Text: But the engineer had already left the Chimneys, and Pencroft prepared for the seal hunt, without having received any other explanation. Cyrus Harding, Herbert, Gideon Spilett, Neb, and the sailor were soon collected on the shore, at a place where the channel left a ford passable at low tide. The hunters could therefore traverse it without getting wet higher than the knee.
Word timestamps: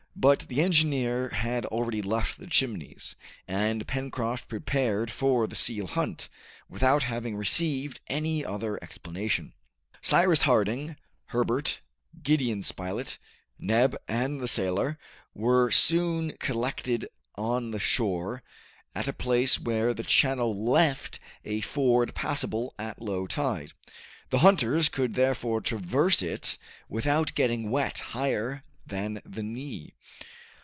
But 0.13 0.41
the 0.49 0.61
engineer 0.61 1.29
had 1.29 1.65
already 1.67 2.01
left 2.03 2.37
the 2.37 2.45
Chimneys, 2.45 3.15
and 3.47 3.87
Pencroft 3.87 4.47
prepared 4.49 5.09
for 5.09 5.47
the 5.47 5.55
seal 5.55 5.87
hunt, 5.87 6.29
without 6.69 7.03
having 7.03 7.35
received 7.37 8.01
any 8.07 8.45
other 8.45 8.77
explanation. 8.83 9.53
Cyrus 10.01 10.43
Harding, 10.43 10.95
Herbert, 11.27 11.79
Gideon 12.21 12.61
Spilett, 12.61 13.17
Neb, 13.57 13.95
and 14.07 14.39
the 14.41 14.47
sailor 14.49 14.99
were 15.33 15.71
soon 15.71 16.33
collected 16.37 17.07
on 17.35 17.71
the 17.71 17.79
shore, 17.79 18.43
at 18.93 19.07
a 19.07 19.13
place 19.13 19.59
where 19.59 19.91
the 19.93 20.03
channel 20.03 20.53
left 20.53 21.19
a 21.45 21.61
ford 21.61 22.13
passable 22.13 22.75
at 22.77 23.01
low 23.01 23.25
tide. 23.27 23.71
The 24.29 24.39
hunters 24.39 24.87
could 24.87 25.15
therefore 25.15 25.61
traverse 25.61 26.21
it 26.21 26.59
without 26.89 27.33
getting 27.33 27.71
wet 27.71 27.97
higher 27.99 28.63
than 28.87 29.21
the 29.23 29.43
knee. 29.43 29.93